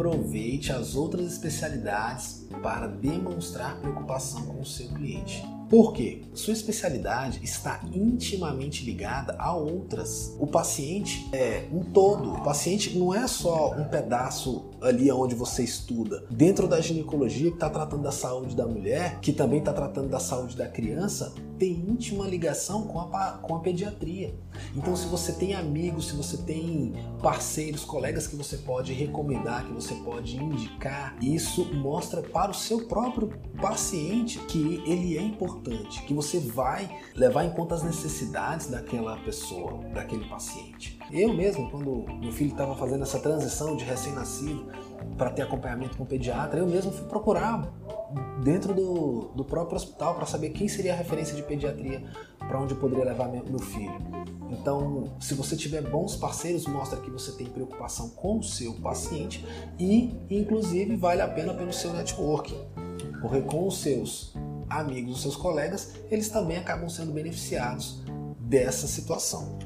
aproveite 0.00 0.72
as 0.72 0.96
outras 0.96 1.26
especialidades 1.26 2.48
para 2.62 2.86
demonstrar 2.86 3.78
preocupação 3.82 4.46
com 4.46 4.62
o 4.62 4.64
seu 4.64 4.88
cliente. 4.88 5.44
Por 5.70 5.92
quê? 5.92 6.22
Sua 6.34 6.52
especialidade 6.52 7.38
está 7.44 7.80
intimamente 7.94 8.84
ligada 8.84 9.36
a 9.38 9.54
outras. 9.54 10.34
O 10.40 10.46
paciente 10.48 11.28
é 11.32 11.68
um 11.72 11.84
todo. 11.84 12.32
O 12.32 12.42
paciente 12.42 12.98
não 12.98 13.14
é 13.14 13.28
só 13.28 13.72
um 13.76 13.84
pedaço 13.84 14.64
ali 14.80 15.12
onde 15.12 15.36
você 15.36 15.62
estuda. 15.62 16.24
Dentro 16.28 16.66
da 16.66 16.80
ginecologia, 16.80 17.50
que 17.50 17.56
está 17.56 17.70
tratando 17.70 18.02
da 18.02 18.10
saúde 18.10 18.56
da 18.56 18.66
mulher, 18.66 19.20
que 19.20 19.32
também 19.32 19.60
está 19.60 19.72
tratando 19.72 20.08
da 20.08 20.18
saúde 20.18 20.56
da 20.56 20.66
criança, 20.66 21.32
tem 21.56 21.72
íntima 21.72 22.26
ligação 22.26 22.86
com 22.86 22.98
a, 22.98 23.32
com 23.42 23.54
a 23.54 23.60
pediatria. 23.60 24.34
Então, 24.74 24.96
se 24.96 25.06
você 25.06 25.30
tem 25.32 25.54
amigos, 25.54 26.08
se 26.08 26.16
você 26.16 26.38
tem 26.38 26.94
parceiros, 27.22 27.84
colegas 27.84 28.26
que 28.26 28.34
você 28.34 28.56
pode 28.56 28.94
recomendar, 28.94 29.66
que 29.66 29.72
você 29.72 29.94
pode 29.96 30.36
indicar, 30.36 31.16
isso 31.20 31.66
mostra 31.74 32.22
para 32.22 32.50
o 32.50 32.54
seu 32.54 32.86
próprio 32.86 33.30
paciente 33.60 34.38
que 34.46 34.82
ele 34.86 35.18
é 35.18 35.20
importante, 35.20 35.59
que 35.60 36.14
você 36.14 36.38
vai 36.38 36.88
levar 37.14 37.44
em 37.44 37.50
conta 37.50 37.74
as 37.74 37.82
necessidades 37.82 38.68
daquela 38.68 39.16
pessoa, 39.18 39.82
daquele 39.92 40.24
paciente. 40.28 40.98
Eu 41.10 41.32
mesmo, 41.32 41.70
quando 41.70 42.06
meu 42.20 42.32
filho 42.32 42.50
estava 42.50 42.74
fazendo 42.74 43.02
essa 43.02 43.18
transição 43.18 43.76
de 43.76 43.84
recém-nascido 43.84 44.66
para 45.16 45.30
ter 45.30 45.42
acompanhamento 45.42 45.96
com 45.96 46.04
o 46.04 46.06
pediatra, 46.06 46.60
eu 46.60 46.66
mesmo 46.66 46.92
fui 46.92 47.06
procurar 47.06 47.68
dentro 48.42 48.74
do, 48.74 49.30
do 49.34 49.44
próprio 49.44 49.76
hospital 49.76 50.14
para 50.14 50.26
saber 50.26 50.50
quem 50.50 50.68
seria 50.68 50.92
a 50.92 50.96
referência 50.96 51.34
de 51.34 51.42
pediatria 51.42 52.02
para 52.38 52.60
onde 52.60 52.74
eu 52.74 52.80
poderia 52.80 53.04
levar 53.04 53.28
meu 53.28 53.58
filho. 53.58 53.98
Então, 54.50 55.12
se 55.20 55.34
você 55.34 55.56
tiver 55.56 55.82
bons 55.82 56.16
parceiros, 56.16 56.66
mostra 56.66 56.98
que 57.00 57.10
você 57.10 57.32
tem 57.32 57.46
preocupação 57.46 58.10
com 58.10 58.38
o 58.38 58.42
seu 58.42 58.74
paciente 58.74 59.46
e, 59.78 60.12
inclusive, 60.28 60.96
vale 60.96 61.22
a 61.22 61.28
pena 61.28 61.54
pelo 61.54 61.72
seu 61.72 61.92
networking, 61.92 62.58
porque 63.20 63.40
com 63.42 63.66
os 63.66 63.78
seus 63.78 64.34
amigos, 64.70 65.16
os 65.16 65.22
seus 65.22 65.36
colegas, 65.36 65.94
eles 66.10 66.28
também 66.28 66.56
acabam 66.56 66.88
sendo 66.88 67.12
beneficiados 67.12 68.00
dessa 68.38 68.86
situação. 68.86 69.58